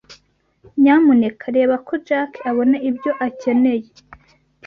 [0.81, 3.89] Nyamuneka reba ko Jack abona ibyo akeneye.